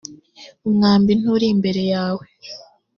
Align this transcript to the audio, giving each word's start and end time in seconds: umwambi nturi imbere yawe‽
umwambi 0.67 1.11
nturi 1.19 1.45
imbere 1.53 1.81
yawe‽ 1.93 2.23